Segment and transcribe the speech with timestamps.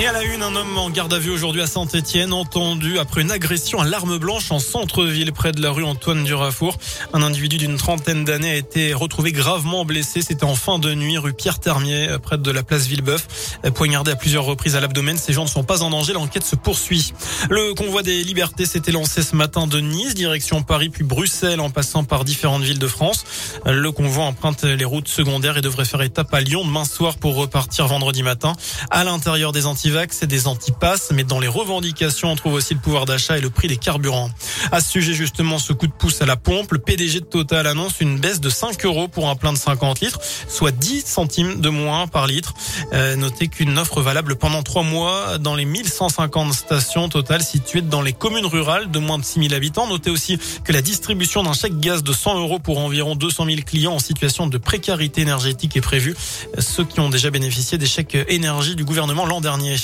[0.00, 3.22] Et à la une, un homme en garde à vue aujourd'hui à Saint-Etienne, entendu après
[3.22, 6.78] une agression à l'arme blanche en centre-ville, près de la rue Antoine Durafour.
[7.12, 10.22] Un individu d'une trentaine d'années a été retrouvé gravement blessé.
[10.22, 13.58] C'était en fin de nuit, rue Pierre Termier, près de la place Villebeuf.
[13.74, 16.12] Poignardé à plusieurs reprises à l'abdomen, ces gens ne sont pas en danger.
[16.12, 17.12] L'enquête se poursuit.
[17.50, 21.70] Le convoi des libertés s'était lancé ce matin de Nice, direction Paris, puis Bruxelles, en
[21.70, 23.24] passant par différentes villes de France.
[23.66, 27.34] Le convoi emprunte les routes secondaires et devrait faire étape à Lyon demain soir pour
[27.34, 28.52] repartir vendredi matin.
[28.90, 32.80] À l'intérieur des Antilles, c'est des antipasses, mais dans les revendications, on trouve aussi le
[32.80, 34.30] pouvoir d'achat et le prix des carburants.
[34.70, 37.66] À ce sujet, justement, ce coup de pouce à la pompe, le PDG de Total
[37.66, 41.60] annonce une baisse de 5 euros pour un plein de 50 litres, soit 10 centimes
[41.60, 42.54] de moins par litre.
[42.92, 48.02] Euh, notez qu'une offre valable pendant 3 mois dans les 1150 stations Total situées dans
[48.02, 49.86] les communes rurales de moins de 6000 habitants.
[49.86, 53.60] Notez aussi que la distribution d'un chèque gaz de 100 euros pour environ 200 000
[53.64, 56.14] clients en situation de précarité énergétique est prévue.
[56.58, 59.76] Ceux qui ont déjà bénéficié des chèques énergie du gouvernement l'an dernier.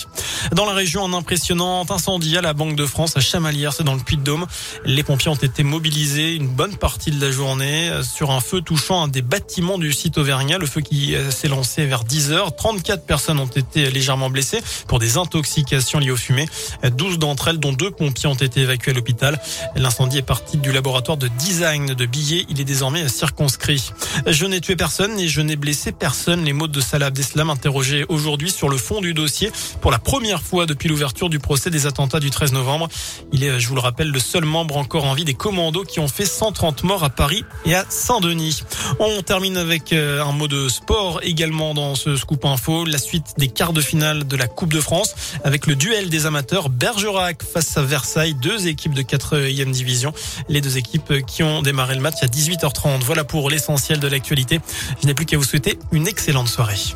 [0.53, 3.95] Dans la région, un impressionnant incendie à la Banque de France à Chamalières, c'est dans
[3.95, 4.47] le Puy-de-Dôme.
[4.84, 9.03] Les pompiers ont été mobilisés une bonne partie de la journée sur un feu touchant
[9.03, 10.59] un des bâtiments du site auvergnat.
[10.59, 12.55] Le feu qui s'est lancé vers 10 heures.
[12.55, 16.47] 34 personnes ont été légèrement blessées pour des intoxications liées aux fumées.
[16.84, 19.41] 12 d'entre elles, dont deux pompiers, ont été évacués à l'hôpital.
[19.77, 22.45] L'incendie est parti du laboratoire de design de billets.
[22.48, 23.92] Il est désormais circonscrit.
[24.27, 26.45] Je n'ai tué personne et je n'ai blessé personne.
[26.45, 29.50] Les mots de Salah Abdeslam interrogés aujourd'hui sur le fond du dossier
[29.85, 32.89] pour la première fois depuis l'ouverture du procès des attentats du 13 novembre.
[33.33, 36.01] Il est, je vous le rappelle, le seul membre encore en vie des commandos qui
[36.01, 38.62] ont fait 130 morts à Paris et à Saint-Denis.
[38.99, 42.87] On termine avec euh, un mot de sport également dans ce scoop info.
[42.87, 46.25] La suite des quarts de finale de la Coupe de France avec le duel des
[46.25, 50.15] amateurs Bergerac face à Versailles, deux équipes de 4e division.
[50.49, 53.01] Les deux équipes qui ont démarré le match à 18h30.
[53.03, 54.61] Voilà pour l'essentiel de l'actualité.
[55.03, 56.95] Je n'ai plus qu'à vous souhaiter une excellente soirée.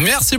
[0.00, 0.38] Merci.